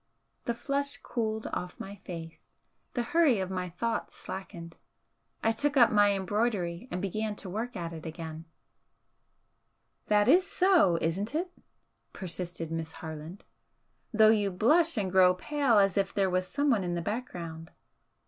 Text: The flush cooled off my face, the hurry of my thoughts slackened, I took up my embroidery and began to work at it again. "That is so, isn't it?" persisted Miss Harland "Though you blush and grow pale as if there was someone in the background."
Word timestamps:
The 0.45 0.55
flush 0.55 0.97
cooled 1.03 1.45
off 1.53 1.79
my 1.79 1.95
face, 1.97 2.49
the 2.95 3.03
hurry 3.03 3.39
of 3.39 3.51
my 3.51 3.69
thoughts 3.69 4.15
slackened, 4.15 4.77
I 5.43 5.51
took 5.51 5.77
up 5.77 5.91
my 5.91 6.13
embroidery 6.13 6.87
and 6.89 6.99
began 7.03 7.35
to 7.35 7.49
work 7.51 7.75
at 7.75 7.93
it 7.93 8.03
again. 8.07 8.45
"That 10.07 10.27
is 10.27 10.47
so, 10.47 10.97
isn't 11.01 11.35
it?" 11.35 11.51
persisted 12.13 12.71
Miss 12.71 12.93
Harland 12.93 13.45
"Though 14.11 14.31
you 14.31 14.49
blush 14.49 14.97
and 14.97 15.11
grow 15.11 15.35
pale 15.35 15.77
as 15.77 15.99
if 15.99 16.11
there 16.15 16.31
was 16.31 16.47
someone 16.47 16.83
in 16.83 16.95
the 16.95 17.01
background." 17.03 17.69